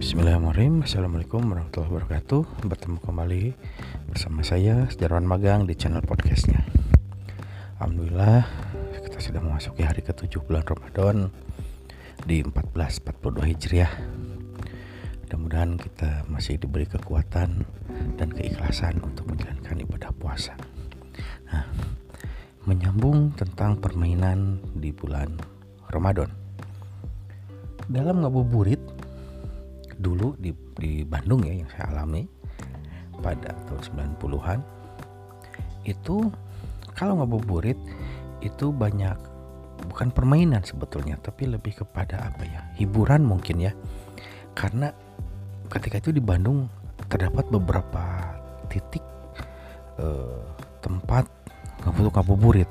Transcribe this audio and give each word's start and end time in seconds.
Bismillahirrahmanirrahim. 0.00 0.80
Assalamualaikum 0.80 1.44
warahmatullahi 1.44 1.92
wabarakatuh. 1.92 2.64
Bertemu 2.64 3.04
kembali 3.04 3.52
bersama 4.08 4.40
saya 4.40 4.88
Sejarawan 4.88 5.28
Magang 5.28 5.68
di 5.68 5.76
channel 5.76 6.00
podcastnya. 6.00 6.64
Alhamdulillah 7.76 8.48
kita 8.96 9.20
sudah 9.20 9.44
memasuki 9.44 9.84
hari 9.84 10.00
ke-7 10.00 10.40
bulan 10.40 10.64
Ramadan 10.64 11.28
Di 12.24 12.40
1442 12.40 13.52
Hijriah. 13.52 13.92
Mudah-mudahan 15.28 15.76
kita 15.76 16.24
masih 16.32 16.56
diberi 16.56 16.88
kekuatan 16.88 17.60
dan 18.16 18.28
keikhlasan 18.32 19.04
untuk 19.04 19.28
menjalankan 19.28 19.84
ibadah 19.84 20.16
puasa. 20.16 20.56
Nah, 21.52 21.68
menyambung 22.64 23.36
tentang 23.36 23.76
permainan 23.76 24.64
di 24.80 24.96
bulan 24.96 25.36
Ramadan. 25.92 26.32
Dalam 27.90 28.24
ngabuburit 28.24 28.89
dulu 30.00 30.32
di, 30.40 30.50
di 30.80 31.04
Bandung 31.04 31.44
ya 31.44 31.52
yang 31.52 31.68
saya 31.68 31.92
alami 31.92 32.24
pada 33.20 33.52
tahun 33.68 34.16
90-an 34.16 34.60
itu 35.84 36.32
kalau 36.96 37.20
ngabuburit 37.20 37.76
itu 38.40 38.72
banyak 38.72 39.16
bukan 39.88 40.12
permainan 40.12 40.60
sebetulnya 40.64 41.16
tapi 41.20 41.48
lebih 41.48 41.80
kepada 41.84 42.32
apa 42.32 42.44
ya 42.44 42.60
hiburan 42.76 43.24
mungkin 43.24 43.60
ya. 43.60 43.72
Karena 44.52 44.92
ketika 45.72 46.00
itu 46.00 46.10
di 46.12 46.20
Bandung 46.20 46.68
terdapat 47.08 47.48
beberapa 47.48 48.36
titik 48.68 49.04
eh, 50.00 50.44
tempat 50.84 51.24
ngabuburit. 51.84 52.68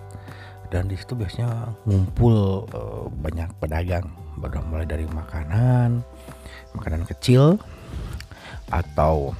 Dan 0.70 0.86
di 0.86 0.94
situ 0.94 1.18
biasanya 1.18 1.74
ngumpul 1.90 2.66
eh, 2.70 3.05
banyak 3.10 3.50
pedagang 3.58 4.05
mulai 4.39 4.88
dari 4.88 5.03
makanan 5.03 5.99
makanan 6.71 7.04
kecil 7.04 7.59
atau 8.71 9.35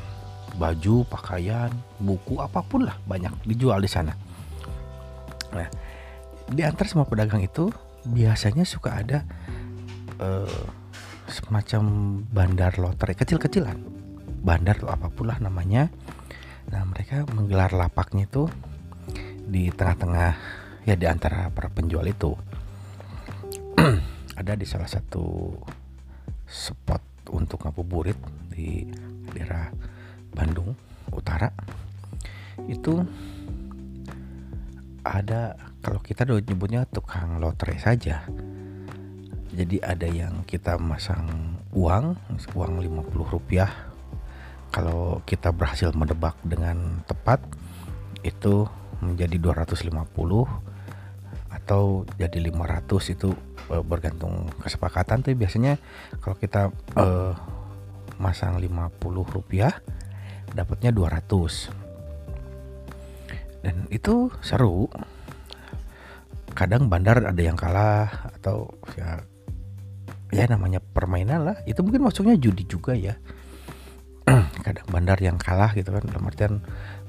baju 0.60 1.08
pakaian 1.08 1.72
buku 2.02 2.42
apa 2.42 2.60
pun 2.66 2.84
lah 2.84 2.98
banyak 3.08 3.32
dijual 3.48 3.80
di 3.80 3.88
sana. 3.88 4.12
Nah 5.56 5.70
di 6.50 6.62
antara 6.66 6.90
semua 6.90 7.08
pedagang 7.08 7.40
itu 7.40 7.70
biasanya 8.04 8.66
suka 8.66 9.00
ada 9.00 9.24
uh, 10.20 10.64
semacam 11.30 11.84
bandar 12.28 12.76
lotre 12.82 13.16
kecil-kecilan. 13.16 13.78
Bandar 14.44 14.82
atau 14.82 14.90
apa 14.92 15.08
pun 15.14 15.30
lah 15.30 15.38
namanya. 15.40 15.88
Nah 16.74 16.84
mereka 16.90 17.24
menggelar 17.32 17.72
lapaknya 17.72 18.28
itu 18.28 18.50
di 19.50 19.72
tengah-tengah 19.72 20.34
ya 20.86 20.96
di 20.98 21.06
antara 21.06 21.54
para 21.54 21.70
penjual 21.70 22.06
itu 22.06 22.34
ada 24.40 24.56
di 24.56 24.64
salah 24.64 24.88
satu 24.88 25.52
spot 26.48 27.04
untuk 27.36 27.68
ngabuburit 27.68 28.16
di 28.48 28.88
daerah 29.36 29.68
Bandung 30.32 30.72
Utara. 31.12 31.52
Itu 32.72 33.04
ada 35.04 35.60
kalau 35.84 36.00
kita 36.00 36.24
nyebutnya 36.24 36.88
tukang 36.88 37.44
lotre 37.44 37.76
saja. 37.76 38.24
Jadi 39.52 39.84
ada 39.84 40.08
yang 40.08 40.48
kita 40.48 40.80
masang 40.80 41.60
uang 41.76 42.16
uang 42.56 42.74
50 42.80 43.36
rupiah. 43.36 43.92
Kalau 44.72 45.20
kita 45.28 45.52
berhasil 45.52 45.92
menebak 45.92 46.40
dengan 46.48 47.04
tepat 47.04 47.44
itu 48.24 48.70
menjadi 49.04 49.36
250 49.42 50.69
atau 51.70 52.02
jadi 52.18 52.50
500 52.50 53.14
itu 53.14 53.30
uh, 53.70 53.86
bergantung 53.86 54.50
kesepakatan 54.58 55.22
tapi 55.22 55.38
biasanya 55.38 55.78
kalau 56.18 56.34
kita 56.34 56.74
uh, 56.98 57.38
masang 58.18 58.58
50 58.58 58.98
rupiah 59.06 59.78
dapatnya 60.58 60.90
200 60.90 61.70
dan 63.62 63.86
itu 63.92 64.32
seru. 64.40 64.88
Kadang 66.56 66.90
bandar 66.90 67.24
ada 67.24 67.40
yang 67.40 67.56
kalah 67.56 68.34
atau 68.40 68.74
ya 68.98 69.24
ya 70.34 70.44
namanya 70.50 70.82
permainan 70.82 71.46
lah. 71.46 71.58
Itu 71.70 71.86
mungkin 71.86 72.04
maksudnya 72.04 72.36
judi 72.36 72.66
juga 72.66 72.98
ya. 72.98 73.16
Kadang 74.66 74.88
bandar 74.90 75.22
yang 75.22 75.38
kalah 75.40 75.72
gitu 75.78 75.94
kan 75.94 76.04
dalam 76.08 76.26
artian 76.28 76.54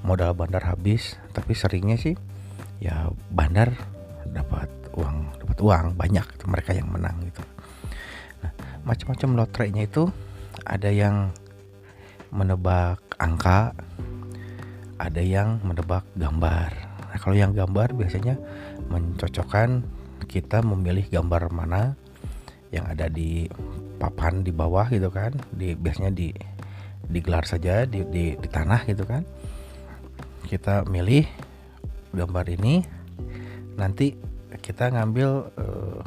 modal 0.04 0.36
bandar 0.36 0.62
habis. 0.68 1.18
Tapi 1.34 1.56
seringnya 1.56 1.96
sih 1.98 2.14
ya 2.82 3.08
bandar 3.32 3.74
dapat 4.30 4.68
uang 4.94 5.16
dapat 5.42 5.58
uang 5.60 5.86
banyak 5.94 6.26
itu 6.26 6.44
mereka 6.46 6.70
yang 6.74 6.88
menang 6.90 7.16
gitu. 7.26 7.42
Nah, 8.40 8.52
macam-macam 8.86 9.28
lotrenya 9.44 9.82
itu 9.86 10.08
ada 10.64 10.90
yang 10.90 11.34
menebak 12.30 13.02
angka 13.18 13.74
ada 15.00 15.22
yang 15.24 15.64
menebak 15.64 16.04
gambar. 16.12 16.70
Nah 17.08 17.18
kalau 17.18 17.36
yang 17.36 17.56
gambar 17.56 17.96
biasanya 17.96 18.36
mencocokkan 18.92 19.80
kita 20.28 20.60
memilih 20.60 21.08
gambar 21.08 21.48
mana 21.48 21.96
yang 22.70 22.84
ada 22.86 23.08
di 23.08 23.48
papan 23.96 24.44
di 24.44 24.52
bawah 24.52 24.86
gitu 24.92 25.10
kan 25.10 25.34
di 25.50 25.74
biasanya 25.74 26.12
di 26.14 26.30
digelar 27.10 27.42
saja 27.42 27.88
di, 27.88 28.04
di, 28.06 28.36
di 28.36 28.48
tanah 28.48 28.84
gitu 28.84 29.08
kan. 29.08 29.24
Kita 30.44 30.84
milih 30.84 31.24
gambar 32.12 32.46
ini 32.60 32.84
nanti 33.78 34.16
kita 34.58 34.90
ngambil 34.90 35.50
uh, 35.54 36.00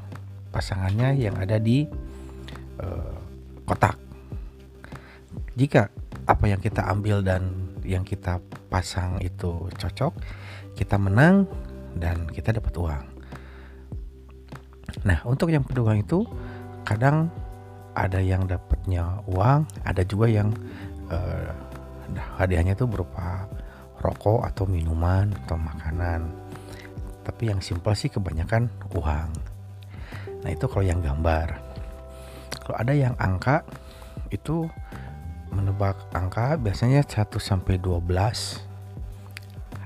pasangannya 0.51 1.15
yang 1.15 1.35
ada 1.39 1.57
di 1.57 1.87
uh, 2.83 3.15
kotak. 3.63 3.95
Jika 5.55 5.87
apa 6.27 6.45
yang 6.49 6.59
kita 6.59 6.83
ambil 6.89 7.21
dan 7.23 7.51
yang 7.83 8.03
kita 8.03 8.39
pasang 8.71 9.19
itu 9.19 9.67
cocok, 9.75 10.13
kita 10.73 10.95
menang 10.97 11.45
dan 11.99 12.25
kita 12.31 12.55
dapat 12.55 12.73
uang. 12.75 13.05
Nah, 15.03 15.19
untuk 15.27 15.51
yang 15.51 15.65
pedagang 15.65 15.99
itu 16.01 16.25
kadang 16.85 17.29
ada 17.93 18.17
yang 18.17 18.45
dapatnya 18.49 19.21
uang, 19.29 19.65
ada 19.85 20.01
juga 20.05 20.25
yang 20.29 20.49
uh, 21.09 21.53
hadiahnya 22.37 22.73
itu 22.77 22.85
berupa 22.89 23.45
rokok 24.03 24.43
atau 24.43 24.67
minuman 24.67 25.31
atau 25.45 25.55
makanan 25.55 26.27
tapi 27.23 27.49
yang 27.49 27.63
simpel 27.63 27.95
sih 27.95 28.11
kebanyakan 28.11 28.67
uang. 28.95 29.29
Nah 30.43 30.49
itu 30.51 30.65
kalau 30.67 30.83
yang 30.83 30.99
gambar. 30.99 31.55
Kalau 32.63 32.77
ada 32.79 32.93
yang 32.95 33.15
angka 33.19 33.63
itu 34.31 34.67
menebak 35.53 35.95
angka 36.11 36.57
biasanya 36.57 37.05
1 37.05 37.29
sampai 37.37 37.77
12 37.77 38.01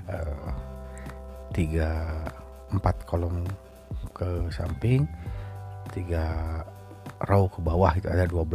uh, 0.07 0.51
3 1.51 2.71
4 2.71 3.09
kolom 3.09 3.43
ke 4.15 4.47
samping 4.49 5.03
3 5.91 7.27
row 7.27 7.51
ke 7.51 7.59
bawah 7.59 7.91
itu 7.99 8.07
ada 8.07 8.23
12 8.23 8.47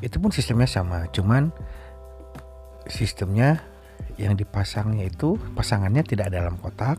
itu 0.00 0.16
pun 0.16 0.32
sistemnya 0.32 0.68
sama 0.68 1.04
cuman 1.12 1.52
sistemnya 2.88 3.60
yang 4.16 4.36
dipasangnya 4.36 5.08
itu 5.08 5.36
pasangannya 5.52 6.00
tidak 6.04 6.32
dalam 6.32 6.56
kotak 6.56 6.96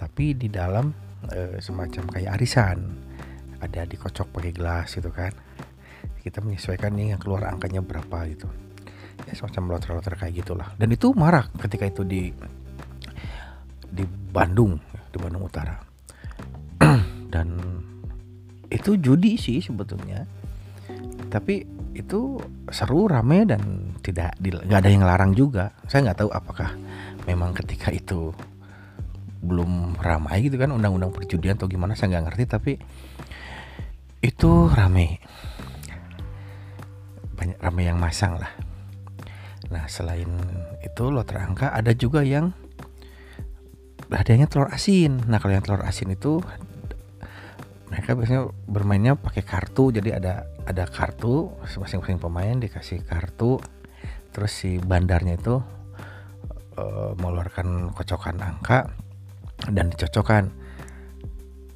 tapi 0.00 0.32
di 0.32 0.48
dalam 0.48 0.88
e, 1.28 1.60
semacam 1.60 2.08
kayak 2.08 2.40
arisan. 2.40 2.80
Ada 3.60 3.84
dikocok 3.84 4.32
pakai 4.32 4.56
gelas 4.56 4.88
gitu 4.96 5.12
kan. 5.12 5.36
Kita 6.24 6.40
menyesuaikan 6.40 6.96
nih 6.96 7.12
yang 7.12 7.20
keluar 7.20 7.44
angkanya 7.52 7.84
berapa 7.84 8.24
gitu. 8.32 8.48
Ya 9.28 9.36
semacam 9.36 9.76
lotre-lotre 9.76 10.16
kayak 10.16 10.40
gitulah. 10.40 10.72
Dan 10.80 10.96
itu 10.96 11.12
marak 11.12 11.52
ketika 11.60 11.84
itu 11.84 12.00
di 12.08 12.32
di 13.92 14.04
Bandung 14.32 14.80
di 15.12 15.16
Bandung 15.20 15.44
Utara. 15.44 15.76
Dan 17.34 17.60
itu 18.72 18.96
judi 18.96 19.36
sih 19.36 19.60
sebetulnya. 19.60 20.24
Tapi 21.28 21.68
itu 21.92 22.40
seru 22.72 23.10
rame 23.10 23.44
dan 23.44 23.92
tidak 24.00 24.38
nggak 24.40 24.80
ada 24.80 24.90
yang 24.90 25.04
larang 25.04 25.32
juga. 25.36 25.74
Saya 25.90 26.10
nggak 26.10 26.18
tahu 26.24 26.30
apakah 26.32 26.70
memang 27.26 27.54
ketika 27.54 27.92
itu 27.92 28.30
belum 29.40 29.96
ramai 29.96 30.44
gitu 30.44 30.60
kan 30.60 30.68
undang-undang 30.68 31.12
perjudian 31.16 31.56
atau 31.56 31.68
gimana 31.68 31.96
saya 31.96 32.16
nggak 32.16 32.24
ngerti 32.28 32.44
tapi 32.44 32.72
itu 34.20 34.50
ramai 34.68 35.16
banyak 37.40 37.56
ramai 37.56 37.88
yang 37.88 37.96
masang 37.96 38.36
lah. 38.36 38.52
Nah 39.72 39.88
selain 39.88 40.28
itu 40.84 41.08
lotre 41.08 41.40
angka 41.40 41.72
ada 41.72 41.96
juga 41.96 42.20
yang 42.20 42.52
hadiahnya 44.12 44.44
telur 44.44 44.68
asin. 44.68 45.24
Nah 45.24 45.40
kalau 45.40 45.56
yang 45.56 45.64
telur 45.64 45.80
asin 45.88 46.12
itu 46.12 46.44
mereka 47.88 48.12
biasanya 48.12 48.52
bermainnya 48.68 49.16
pakai 49.16 49.40
kartu. 49.40 49.88
Jadi 49.88 50.12
ada 50.12 50.44
ada 50.68 50.84
kartu 50.84 51.48
masing-masing 51.64 52.20
pemain 52.20 52.60
dikasih 52.60 53.08
kartu. 53.08 53.56
Terus 54.36 54.52
si 54.52 54.76
bandarnya 54.76 55.40
itu 55.40 55.64
uh, 56.76 57.16
mengeluarkan 57.16 57.96
kocokan 57.96 58.36
angka 58.36 58.99
dan 59.72 59.90
dicocokkan. 59.92 60.50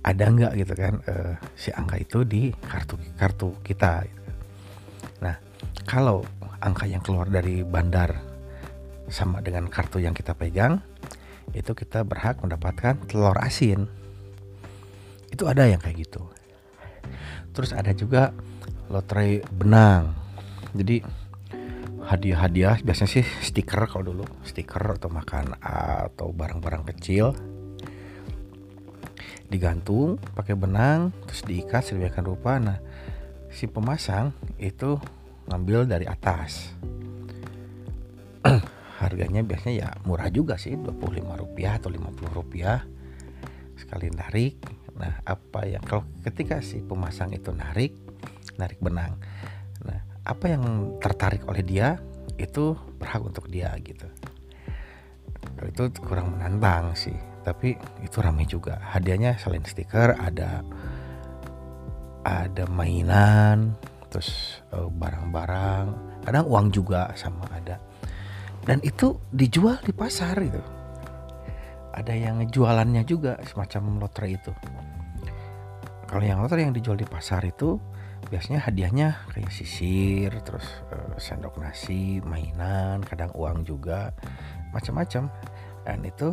Ada 0.05 0.25
nggak 0.29 0.53
gitu 0.61 0.75
kan 0.77 0.95
uh, 1.09 1.35
si 1.57 1.73
angka 1.73 1.97
itu 1.97 2.29
di 2.29 2.53
kartu 2.53 3.01
kartu 3.17 3.57
kita 3.65 4.05
gitu. 4.05 4.21
nah 5.25 5.41
kalau 5.89 6.21
angka 6.61 6.85
yang 6.85 7.01
keluar 7.01 7.25
dari 7.25 7.65
bandar 7.65 8.13
sama 9.09 9.41
dengan 9.41 9.65
kartu 9.73 10.05
yang 10.05 10.13
kita 10.13 10.37
pegang 10.37 10.85
itu 11.57 11.73
kita 11.73 12.05
berhak 12.05 12.41
mendapatkan 12.41 13.01
telur 13.09 13.37
asin. 13.41 13.89
Itu 15.29 15.49
ada 15.49 15.65
yang 15.69 15.81
kayak 15.81 16.05
gitu. 16.05 16.25
Terus 17.53 17.73
ada 17.77 17.93
juga 17.93 18.33
lotre 18.89 19.45
benang. 19.53 20.13
Jadi 20.75 21.05
hadiah-hadiah 22.05 22.85
biasanya 22.85 23.11
sih 23.21 23.25
stiker 23.25 23.89
kalau 23.89 24.13
dulu 24.13 24.25
stiker 24.45 25.01
atau 25.01 25.09
makan 25.09 25.57
atau 25.65 26.37
barang-barang 26.37 26.85
kecil 26.93 27.33
digantung 29.49 30.17
pakai 30.35 30.57
benang 30.57 31.13
terus 31.29 31.45
diikat 31.45 31.85
sedemikian 31.85 32.27
rupa. 32.27 32.57
Nah 32.57 32.79
si 33.53 33.69
pemasang 33.69 34.33
itu 34.57 34.97
ngambil 35.51 35.87
dari 35.89 36.07
atas. 36.09 36.73
Harganya 39.01 39.45
biasanya 39.45 39.75
ya 39.75 39.89
murah 40.09 40.31
juga 40.33 40.57
sih 40.57 40.79
25 40.79 41.43
rupiah 41.43 41.77
atau 41.77 41.91
50 41.93 42.39
rupiah 42.39 42.83
sekali 43.77 44.09
narik. 44.11 44.59
Nah 44.97 45.21
apa 45.27 45.67
yang 45.69 45.83
kalau 45.85 46.07
ketika 46.23 46.63
si 46.65 46.81
pemasang 46.81 47.35
itu 47.35 47.51
narik 47.51 47.93
narik 48.55 48.79
benang 48.79 49.19
nah 49.83 49.99
apa 50.23 50.47
yang 50.47 50.95
tertarik 51.03 51.43
oleh 51.51 51.67
dia 51.67 51.99
itu 52.39 52.79
berhak 52.97 53.21
untuk 53.21 53.51
dia 53.51 53.75
gitu. 53.83 54.07
Itu 55.65 55.91
kurang 56.01 56.39
menantang 56.39 56.97
sih 56.97 57.34
tapi 57.45 57.77
itu 58.01 58.19
ramai 58.19 58.49
juga. 58.49 58.81
Hadiahnya 58.81 59.37
selain 59.37 59.63
stiker 59.63 60.17
ada 60.17 60.65
ada 62.25 62.65
mainan 62.73 63.77
terus 64.09 64.61
eh, 64.73 64.89
barang-barang. 64.89 65.87
Kadang 66.25 66.49
uang 66.49 66.73
juga 66.73 67.13
sama 67.15 67.45
ada. 67.53 67.77
Dan 68.65 68.81
itu 68.81 69.21
dijual 69.29 69.77
di 69.85 69.93
pasar 69.93 70.41
itu 70.41 70.63
ada 71.95 72.11
yang 72.11 72.43
jualannya 72.51 73.07
juga 73.07 73.39
semacam 73.47 74.03
lotre 74.03 74.27
itu. 74.35 74.51
Kalau 76.11 76.25
yang 76.25 76.43
lotre 76.43 76.65
yang 76.65 76.75
dijual 76.75 76.99
di 76.99 77.07
pasar 77.07 77.45
itu 77.47 77.79
biasanya 78.33 78.65
hadiahnya 78.67 79.09
kayak 79.31 79.53
sisir 79.53 80.33
terus 80.43 80.65
uh, 80.91 81.15
sendok 81.21 81.61
nasi 81.61 82.25
mainan 82.25 83.05
kadang 83.05 83.31
uang 83.37 83.63
juga 83.63 84.11
macam-macam. 84.75 85.31
Dan 85.85 86.01
itu 86.03 86.33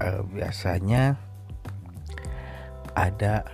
uh, 0.00 0.22
biasanya 0.26 1.16
ada 2.96 3.44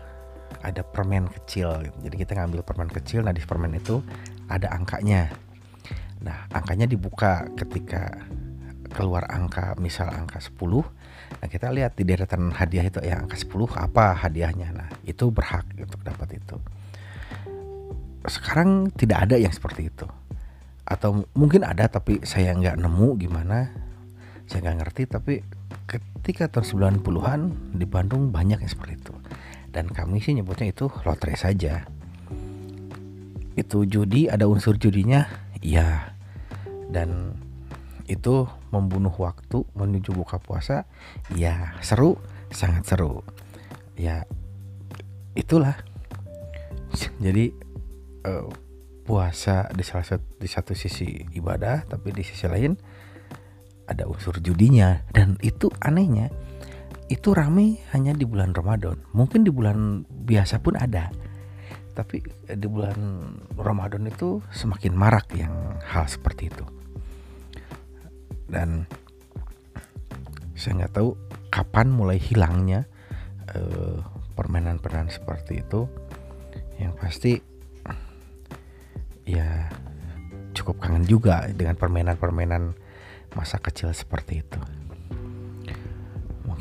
ada 0.62 0.83
permen 0.87 1.27
kecil. 1.27 1.91
Jadi 2.06 2.15
kita 2.15 2.39
ngambil 2.39 2.62
permen 2.62 2.89
kecil. 2.89 3.27
Nah 3.27 3.35
di 3.35 3.43
permen 3.43 3.75
itu 3.75 3.99
ada 4.47 4.71
angkanya. 4.71 5.35
Nah 6.23 6.47
angkanya 6.55 6.87
dibuka 6.87 7.50
ketika 7.59 8.15
keluar 8.93 9.27
angka 9.33 9.73
misal 9.81 10.12
angka 10.12 10.37
10 10.37 10.61
nah 11.41 11.49
kita 11.49 11.73
lihat 11.73 11.97
di 11.97 12.05
deretan 12.05 12.53
hadiah 12.53 12.85
itu 12.85 13.00
ya 13.00 13.25
angka 13.25 13.35
10 13.35 13.50
apa 13.75 14.15
hadiahnya. 14.15 14.69
Nah 14.71 14.89
itu 15.03 15.33
berhak 15.35 15.67
untuk 15.75 16.00
dapat 16.06 16.39
itu. 16.39 16.56
Sekarang 18.23 18.93
tidak 18.94 19.27
ada 19.27 19.37
yang 19.41 19.50
seperti 19.50 19.91
itu. 19.91 20.06
Atau 20.87 21.27
mungkin 21.35 21.67
ada 21.67 21.89
tapi 21.91 22.23
saya 22.23 22.55
nggak 22.55 22.79
nemu 22.79 23.09
gimana. 23.19 23.73
Saya 24.47 24.71
nggak 24.71 24.79
ngerti 24.85 25.03
tapi 25.09 25.35
ketika 25.87 26.49
tahun 26.49 27.00
90-an 27.02 27.40
di 27.76 27.87
Bandung 27.88 28.31
banyak 28.31 28.62
yang 28.62 28.70
seperti 28.70 29.00
itu. 29.00 29.14
Dan 29.73 29.88
kami 29.88 30.20
sih 30.20 30.37
nyebutnya 30.37 30.70
itu 30.70 30.93
lotre 31.08 31.32
saja. 31.34 31.88
Itu 33.56 33.84
judi 33.88 34.29
ada 34.29 34.49
unsur 34.49 34.76
judinya 34.76 35.29
iya. 35.64 36.12
Dan 36.93 37.37
itu 38.05 38.44
membunuh 38.75 39.14
waktu 39.17 39.64
menuju 39.73 40.12
buka 40.12 40.37
puasa 40.37 40.84
ya 41.32 41.76
seru 41.81 42.20
sangat 42.52 42.84
seru. 42.84 43.25
Ya 43.96 44.29
itulah. 45.32 45.81
Jadi 47.25 47.56
uh, 48.29 48.52
puasa 49.02 49.67
di 49.75 49.82
salah 49.82 50.06
satu 50.06 50.26
di 50.38 50.49
satu 50.49 50.73
sisi 50.76 51.26
ibadah 51.34 51.88
tapi 51.88 52.14
di 52.14 52.23
sisi 52.23 52.46
lain 52.46 52.79
ada 53.90 54.06
unsur 54.06 54.38
judinya 54.38 55.02
dan 55.11 55.37
itu 55.43 55.69
anehnya 55.82 56.31
itu 57.12 57.37
rame 57.37 57.84
hanya 57.93 58.17
di 58.17 58.25
bulan 58.25 58.56
Ramadan. 58.56 58.96
Mungkin 59.12 59.44
di 59.44 59.52
bulan 59.52 60.08
biasa 60.08 60.64
pun 60.64 60.81
ada. 60.81 61.12
Tapi 61.93 62.25
di 62.49 62.67
bulan 62.73 62.96
Ramadan 63.52 64.08
itu 64.08 64.40
semakin 64.49 64.96
marak 64.96 65.29
yang 65.37 65.52
hal 65.84 66.08
seperti 66.08 66.49
itu. 66.49 66.64
Dan 68.49 68.88
saya 70.56 70.84
nggak 70.84 70.94
tahu 70.96 71.12
kapan 71.52 71.93
mulai 71.93 72.17
hilangnya 72.17 72.88
permainan 74.32 74.81
permainan-permainan 74.81 75.12
seperti 75.12 75.61
itu. 75.61 75.84
Yang 76.81 76.93
pasti 76.96 77.32
ya 79.29 79.69
cukup 80.56 80.81
kangen 80.81 81.05
juga 81.05 81.44
dengan 81.52 81.76
permainan-permainan 81.76 82.73
masa 83.32 83.56
kecil 83.58 83.88
seperti 83.93 84.44
itu 84.44 84.61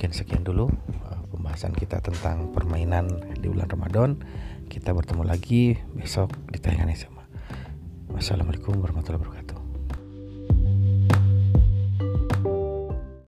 mungkin 0.01 0.18
sekian 0.18 0.41
dulu 0.41 0.65
uh, 0.65 1.21
pembahasan 1.29 1.77
kita 1.77 2.01
tentang 2.01 2.50
permainan 2.57 3.21
di 3.38 3.45
bulan 3.45 3.69
Ramadan. 3.69 4.18
Kita 4.65 4.97
bertemu 4.97 5.21
lagi 5.29 5.77
besok 5.94 6.33
di 6.50 6.57
tayangan 6.57 6.89
yang 6.89 7.01
sama. 7.06 7.21
Wassalamualaikum 8.09 8.81
warahmatullahi 8.81 9.21
wabarakatuh. 9.21 9.41